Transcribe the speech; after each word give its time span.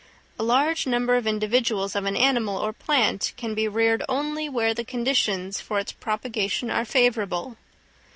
A 0.39 0.43
large 0.43 0.87
number 0.87 1.15
of 1.15 1.27
individuals 1.27 1.95
of 1.95 2.05
an 2.05 2.17
animal 2.17 2.57
or 2.57 2.73
plant 2.73 3.33
can 3.37 3.53
be 3.53 3.67
reared 3.67 4.01
only 4.09 4.49
where 4.49 4.73
the 4.73 4.83
conditions 4.83 5.61
for 5.61 5.77
its 5.77 5.91
propagation 5.91 6.71
are 6.71 6.85
favourable. 6.85 7.55